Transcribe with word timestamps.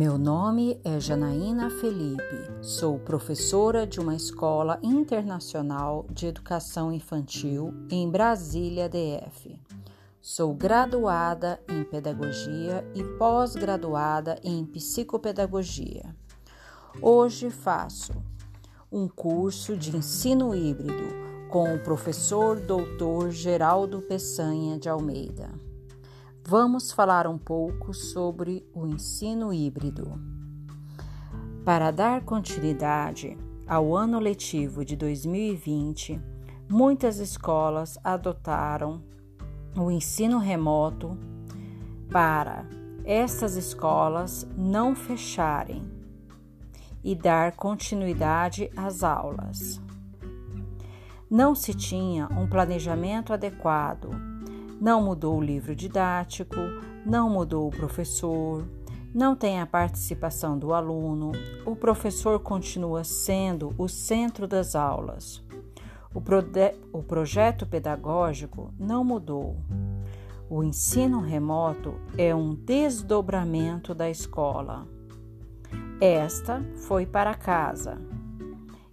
Meu 0.00 0.16
nome 0.16 0.80
é 0.82 0.98
Janaína 0.98 1.68
Felipe, 1.68 2.50
sou 2.62 2.98
professora 2.98 3.86
de 3.86 4.00
uma 4.00 4.16
escola 4.16 4.80
internacional 4.82 6.06
de 6.10 6.26
educação 6.26 6.90
infantil 6.90 7.74
em 7.90 8.08
Brasília, 8.08 8.88
DF. 8.88 9.60
Sou 10.18 10.54
graduada 10.54 11.60
em 11.68 11.84
pedagogia 11.84 12.82
e 12.94 13.04
pós-graduada 13.18 14.40
em 14.42 14.64
psicopedagogia. 14.64 16.16
Hoje 17.02 17.50
faço 17.50 18.14
um 18.90 19.06
curso 19.06 19.76
de 19.76 19.94
ensino 19.94 20.54
híbrido 20.54 21.10
com 21.50 21.74
o 21.74 21.78
professor 21.78 22.58
Dr. 22.58 23.28
Geraldo 23.28 24.00
Peçanha 24.00 24.78
de 24.78 24.88
Almeida 24.88 25.69
vamos 26.46 26.90
falar 26.92 27.26
um 27.26 27.38
pouco 27.38 27.92
sobre 27.94 28.66
o 28.74 28.86
ensino 28.86 29.52
híbrido. 29.52 30.20
Para 31.64 31.90
dar 31.90 32.22
continuidade 32.22 33.36
ao 33.66 33.94
ano 33.94 34.18
letivo 34.18 34.84
de 34.84 34.96
2020, 34.96 36.20
muitas 36.68 37.18
escolas 37.18 37.98
adotaram 38.02 39.02
o 39.76 39.90
ensino 39.90 40.38
remoto 40.38 41.16
para 42.10 42.66
estas 43.04 43.54
escolas 43.54 44.46
não 44.56 44.94
fecharem 44.94 45.88
e 47.04 47.14
dar 47.14 47.52
continuidade 47.52 48.70
às 48.76 49.02
aulas. 49.04 49.80
Não 51.30 51.54
se 51.54 51.72
tinha 51.72 52.26
um 52.32 52.48
planejamento 52.48 53.32
adequado 53.32 54.29
não 54.80 55.02
mudou 55.02 55.36
o 55.36 55.42
livro 55.42 55.76
didático, 55.76 56.56
não 57.04 57.28
mudou 57.28 57.68
o 57.68 57.70
professor, 57.70 58.66
não 59.14 59.36
tem 59.36 59.60
a 59.60 59.66
participação 59.66 60.58
do 60.58 60.72
aluno, 60.72 61.32
o 61.66 61.76
professor 61.76 62.40
continua 62.40 63.04
sendo 63.04 63.74
o 63.76 63.88
centro 63.88 64.48
das 64.48 64.74
aulas. 64.74 65.44
O, 66.14 66.22
o 66.98 67.02
projeto 67.02 67.66
pedagógico 67.66 68.72
não 68.78 69.04
mudou. 69.04 69.56
O 70.48 70.64
ensino 70.64 71.20
remoto 71.20 71.94
é 72.16 72.34
um 72.34 72.54
desdobramento 72.54 73.94
da 73.94 74.08
escola. 74.08 74.88
Esta 76.00 76.64
foi 76.88 77.04
para 77.04 77.34
casa 77.34 78.00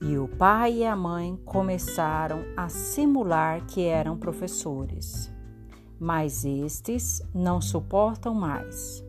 e 0.00 0.16
o 0.16 0.28
pai 0.28 0.78
e 0.78 0.86
a 0.86 0.96
mãe 0.96 1.38
começaram 1.44 2.44
a 2.56 2.68
simular 2.68 3.66
que 3.66 3.84
eram 3.84 4.16
professores 4.16 5.32
mas 6.02 6.44
estes 6.44 7.22
não 7.32 7.60
suportam 7.60 8.34
mais. 8.34 9.04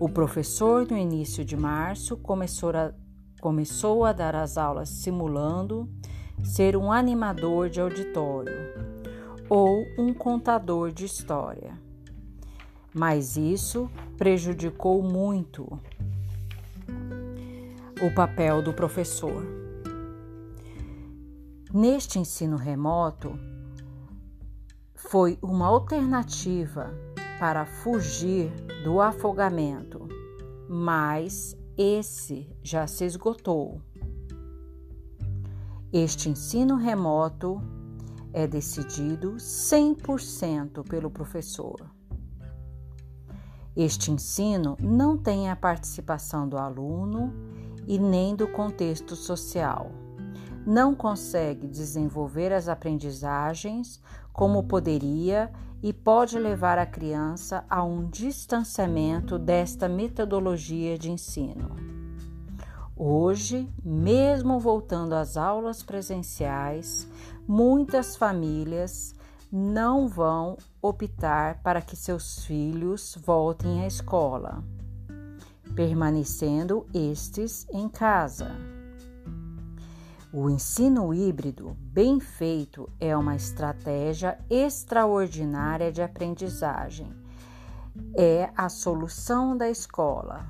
O 0.00 0.08
professor, 0.08 0.86
no 0.90 0.96
início 0.96 1.44
de 1.44 1.54
março, 1.54 2.16
começou 2.16 2.70
a, 2.70 2.94
começou 3.38 4.06
a 4.06 4.12
dar 4.14 4.34
as 4.34 4.56
aulas 4.56 4.88
simulando 4.88 5.86
ser 6.42 6.78
um 6.78 6.90
animador 6.90 7.68
de 7.68 7.78
auditório 7.78 8.56
ou 9.50 9.84
um 9.98 10.14
contador 10.14 10.90
de 10.92 11.04
história. 11.04 11.78
Mas 12.94 13.36
isso 13.36 13.90
prejudicou 14.16 15.02
muito 15.02 15.78
o 18.00 18.14
papel 18.14 18.62
do 18.62 18.72
professor. 18.72 19.44
Neste 21.70 22.18
ensino 22.18 22.56
remoto, 22.56 23.38
foi 25.10 25.38
uma 25.40 25.66
alternativa 25.66 26.92
para 27.40 27.64
fugir 27.64 28.50
do 28.84 29.00
afogamento, 29.00 30.06
mas 30.68 31.56
esse 31.78 32.46
já 32.62 32.86
se 32.86 33.06
esgotou. 33.06 33.80
Este 35.90 36.28
ensino 36.28 36.76
remoto 36.76 37.58
é 38.34 38.46
decidido 38.46 39.36
100% 39.36 40.86
pelo 40.86 41.10
professor. 41.10 41.90
Este 43.74 44.10
ensino 44.10 44.76
não 44.78 45.16
tem 45.16 45.48
a 45.48 45.56
participação 45.56 46.46
do 46.46 46.58
aluno 46.58 47.32
e 47.86 47.98
nem 47.98 48.36
do 48.36 48.46
contexto 48.46 49.16
social 49.16 49.90
não 50.68 50.94
consegue 50.94 51.66
desenvolver 51.66 52.52
as 52.52 52.68
aprendizagens 52.68 53.98
como 54.34 54.64
poderia 54.64 55.50
e 55.82 55.94
pode 55.94 56.38
levar 56.38 56.76
a 56.76 56.84
criança 56.84 57.64
a 57.70 57.82
um 57.82 58.06
distanciamento 58.06 59.38
desta 59.38 59.88
metodologia 59.88 60.98
de 60.98 61.10
ensino. 61.10 61.74
Hoje, 62.94 63.66
mesmo 63.82 64.60
voltando 64.60 65.14
às 65.14 65.38
aulas 65.38 65.82
presenciais, 65.82 67.08
muitas 67.46 68.14
famílias 68.14 69.14
não 69.50 70.06
vão 70.06 70.58
optar 70.82 71.62
para 71.62 71.80
que 71.80 71.96
seus 71.96 72.44
filhos 72.44 73.16
voltem 73.24 73.84
à 73.84 73.86
escola, 73.86 74.62
permanecendo 75.74 76.86
estes 76.92 77.66
em 77.72 77.88
casa. 77.88 78.77
O 80.40 80.48
ensino 80.48 81.12
híbrido 81.12 81.76
bem 81.80 82.20
feito 82.20 82.88
é 83.00 83.16
uma 83.16 83.34
estratégia 83.34 84.38
extraordinária 84.48 85.90
de 85.90 86.00
aprendizagem. 86.00 87.12
É 88.14 88.48
a 88.56 88.68
solução 88.68 89.56
da 89.56 89.68
escola. 89.68 90.46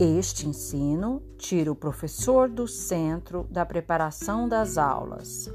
Este 0.00 0.48
ensino 0.48 1.22
tira 1.38 1.70
o 1.70 1.76
professor 1.76 2.48
do 2.48 2.66
centro 2.66 3.46
da 3.48 3.64
preparação 3.64 4.48
das 4.48 4.76
aulas, 4.76 5.48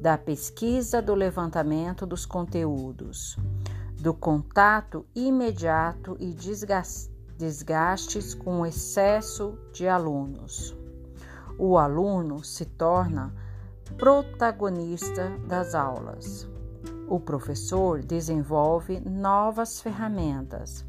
da 0.00 0.16
pesquisa 0.16 1.02
do 1.02 1.14
levantamento 1.14 2.06
dos 2.06 2.24
conteúdos, 2.24 3.36
do 4.00 4.14
contato 4.14 5.04
imediato 5.14 6.16
e 6.18 6.34
desgastes 7.36 8.32
com 8.32 8.62
o 8.62 8.66
excesso 8.66 9.58
de 9.70 9.86
alunos 9.86 10.74
o 11.58 11.78
aluno 11.78 12.44
se 12.44 12.64
torna 12.64 13.34
protagonista 13.96 15.30
das 15.46 15.74
aulas. 15.74 16.48
O 17.08 17.20
professor 17.20 18.02
desenvolve 18.02 19.00
novas 19.00 19.80
ferramentas 19.80 20.84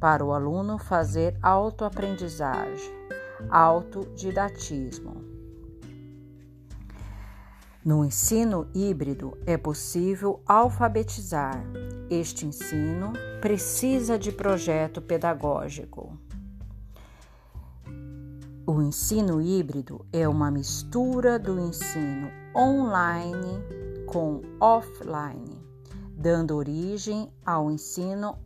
para 0.00 0.24
o 0.24 0.32
aluno 0.32 0.78
fazer 0.78 1.36
autoaprendizagem, 1.42 2.92
autodidatismo. 3.50 5.22
No 7.84 8.04
ensino 8.04 8.68
híbrido 8.74 9.36
é 9.44 9.56
possível 9.56 10.40
alfabetizar. 10.46 11.62
Este 12.08 12.46
ensino 12.46 13.12
precisa 13.40 14.18
de 14.18 14.30
projeto 14.30 15.02
pedagógico. 15.02 16.16
O 18.64 18.80
ensino 18.80 19.40
híbrido 19.40 20.06
é 20.12 20.28
uma 20.28 20.48
mistura 20.48 21.36
do 21.36 21.58
ensino 21.58 22.30
online 22.56 23.60
com 24.06 24.40
offline, 24.60 25.60
dando 26.16 26.54
origem 26.54 27.28
ao 27.44 27.72
ensino 27.72 28.38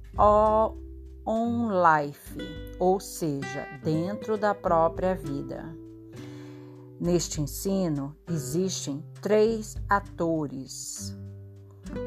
on-life, 1.26 2.38
ou 2.78 2.98
seja, 2.98 3.66
dentro 3.84 4.38
da 4.38 4.54
própria 4.54 5.14
vida. 5.14 5.76
Neste 6.98 7.42
ensino 7.42 8.16
existem 8.26 9.04
três 9.20 9.76
atores: 9.86 11.14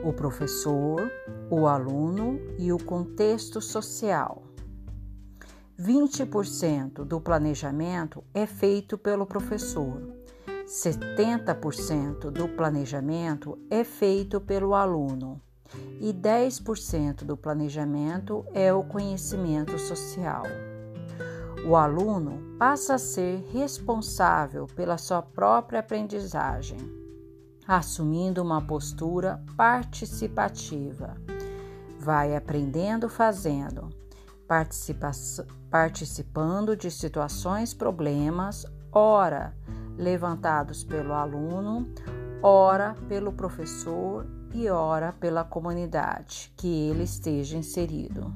o 0.03 0.11
professor, 0.11 1.11
o 1.51 1.67
aluno 1.67 2.39
e 2.57 2.73
o 2.73 2.83
contexto 2.83 3.61
social. 3.61 4.48
20% 5.79 7.05
do 7.05 7.21
planejamento 7.21 8.21
é 8.33 8.45
feito 8.45 8.97
pelo 8.97 9.25
professor, 9.25 10.01
70% 10.65 12.29
do 12.29 12.49
planejamento 12.49 13.57
é 13.69 13.85
feito 13.85 14.41
pelo 14.41 14.75
aluno 14.75 15.41
e 16.01 16.13
10% 16.13 17.23
do 17.23 17.37
planejamento 17.37 18.45
é 18.53 18.73
o 18.73 18.83
conhecimento 18.83 19.79
social. 19.79 20.43
O 21.65 21.77
aluno 21.77 22.57
passa 22.57 22.95
a 22.95 22.99
ser 22.99 23.41
responsável 23.53 24.67
pela 24.75 24.97
sua 24.97 25.21
própria 25.21 25.79
aprendizagem, 25.79 26.77
assumindo 27.65 28.41
uma 28.41 28.61
postura 28.61 29.41
participativa. 29.55 31.15
Vai 31.97 32.35
aprendendo 32.35 33.07
fazendo 33.07 33.89
participando 35.69 36.75
de 36.75 36.89
situações 36.89 37.73
problemas, 37.73 38.65
ora 38.91 39.55
levantados 39.95 40.83
pelo 40.83 41.13
aluno, 41.13 41.87
ora 42.41 42.95
pelo 43.07 43.31
professor 43.31 44.25
e 44.53 44.67
ora 44.67 45.13
pela 45.13 45.43
comunidade 45.43 46.51
que 46.57 46.89
ele 46.89 47.03
esteja 47.03 47.55
inserido. 47.55 48.33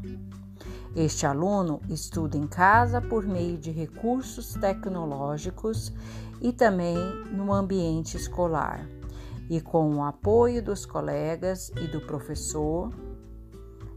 Este 0.95 1.25
aluno 1.25 1.81
estuda 1.89 2.37
em 2.37 2.45
casa 2.45 3.01
por 3.01 3.25
meio 3.25 3.57
de 3.57 3.71
recursos 3.71 4.53
tecnológicos 4.53 5.91
e 6.39 6.53
também 6.53 6.95
no 7.31 7.51
ambiente 7.51 8.15
escolar, 8.15 8.87
e 9.49 9.59
com 9.59 9.95
o 9.95 10.03
apoio 10.03 10.61
dos 10.61 10.85
colegas 10.85 11.71
e 11.81 11.87
do 11.87 12.01
professor, 12.01 12.93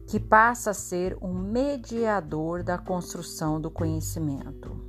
que 0.06 0.20
passa 0.20 0.70
a 0.70 0.74
ser 0.74 1.16
um 1.20 1.32
mediador 1.34 2.62
da 2.62 2.78
construção 2.78 3.60
do 3.60 3.70
conhecimento. 3.70 4.80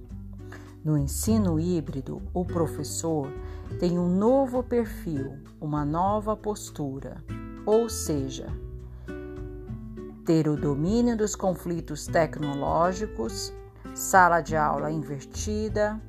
No 0.83 0.97
ensino 0.97 1.59
híbrido, 1.59 2.21
o 2.33 2.45
professor 2.45 3.31
tem 3.79 3.97
um 3.97 4.07
novo 4.07 4.63
perfil, 4.63 5.39
uma 5.59 5.83
nova 5.83 6.35
postura, 6.37 7.17
ou 7.65 7.89
seja, 7.89 8.47
ter 10.25 10.47
o 10.47 10.55
domínio 10.55 11.17
dos 11.17 11.35
conflitos 11.35 12.05
tecnológicos, 12.05 13.51
sala 13.95 14.39
de 14.39 14.55
aula 14.55 14.91
invertida, 14.91 15.99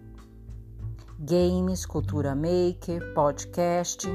games, 1.18 1.84
cultura 1.84 2.34
maker, 2.34 3.12
podcast, 3.14 4.06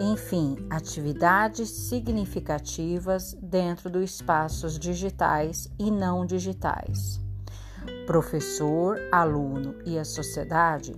enfim, 0.00 0.56
atividades 0.70 1.68
significativas 1.68 3.34
dentro 3.42 3.90
dos 3.90 4.10
espaços 4.10 4.78
digitais 4.78 5.68
e 5.78 5.90
não 5.90 6.24
digitais. 6.24 7.20
Professor, 8.06 8.98
aluno 9.12 9.74
e 9.84 9.98
a 9.98 10.04
sociedade 10.04 10.94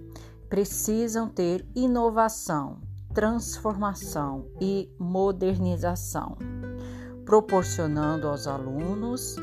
precisam 0.49 1.29
ter 1.29 1.67
inovação, 1.75 2.81
transformação 3.12 4.46
e 4.61 4.88
modernização 4.99 6.37
proporcionando 7.31 8.26
aos 8.26 8.49
alunos 8.49 9.37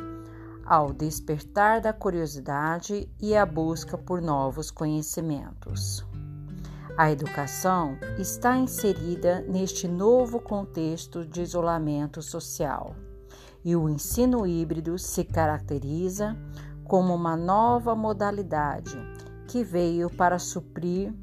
ao 0.68 0.92
despertar 0.92 1.80
da 1.80 1.94
curiosidade 1.94 3.10
e 3.22 3.36
a 3.36 3.46
busca 3.46 3.98
por 3.98 4.22
novos 4.22 4.70
conhecimentos. 4.70 6.06
A 6.98 7.10
educação 7.10 7.98
está 8.18 8.58
inserida 8.58 9.42
neste 9.48 9.88
novo 9.88 10.42
contexto 10.42 11.26
de 11.26 11.42
isolamento 11.42 12.22
social 12.22 12.96
e 13.64 13.76
o 13.76 13.88
ensino 13.88 14.46
híbrido 14.46 14.98
se 15.00 15.24
caracteriza 15.24 16.36
como 16.84 17.14
uma 17.14 17.38
nova 17.38 17.96
modalidade 17.96 18.98
que 19.48 19.64
veio 19.64 20.10
para 20.10 20.38
suprir 20.38 21.14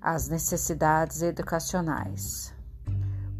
as 0.00 0.28
necessidades 0.28 1.22
educacionais. 1.22 2.52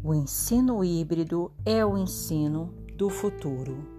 O 0.03 0.13
ensino 0.13 0.83
híbrido 0.83 1.51
é 1.65 1.85
o 1.85 1.97
ensino 1.97 2.73
do 2.95 3.09
futuro. 3.09 3.96